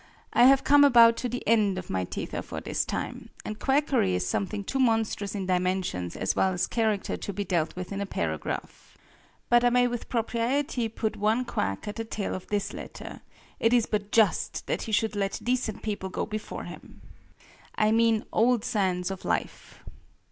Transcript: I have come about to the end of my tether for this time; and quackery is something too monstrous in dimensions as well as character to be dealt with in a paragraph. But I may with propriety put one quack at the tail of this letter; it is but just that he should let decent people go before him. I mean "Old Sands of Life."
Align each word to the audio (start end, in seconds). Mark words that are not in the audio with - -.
I 0.33 0.45
have 0.45 0.63
come 0.63 0.83
about 0.83 1.15
to 1.17 1.29
the 1.29 1.47
end 1.47 1.77
of 1.77 1.91
my 1.91 2.05
tether 2.05 2.41
for 2.41 2.59
this 2.59 2.85
time; 2.85 3.29
and 3.45 3.59
quackery 3.59 4.15
is 4.15 4.25
something 4.25 4.63
too 4.63 4.79
monstrous 4.79 5.35
in 5.35 5.45
dimensions 5.45 6.15
as 6.15 6.35
well 6.35 6.53
as 6.53 6.65
character 6.65 7.15
to 7.17 7.31
be 7.31 7.45
dealt 7.45 7.75
with 7.75 7.91
in 7.91 8.01
a 8.01 8.07
paragraph. 8.07 8.97
But 9.47 9.63
I 9.63 9.69
may 9.69 9.87
with 9.87 10.09
propriety 10.09 10.89
put 10.89 11.17
one 11.17 11.45
quack 11.45 11.87
at 11.87 11.97
the 11.97 12.03
tail 12.03 12.33
of 12.33 12.47
this 12.47 12.73
letter; 12.73 13.21
it 13.59 13.73
is 13.73 13.85
but 13.85 14.11
just 14.11 14.65
that 14.65 14.81
he 14.81 14.91
should 14.91 15.15
let 15.15 15.39
decent 15.43 15.83
people 15.83 16.09
go 16.09 16.25
before 16.25 16.63
him. 16.63 17.03
I 17.75 17.91
mean 17.91 18.25
"Old 18.33 18.65
Sands 18.65 19.11
of 19.11 19.23
Life." 19.23 19.83